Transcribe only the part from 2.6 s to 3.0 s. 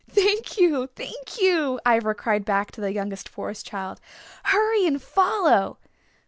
to the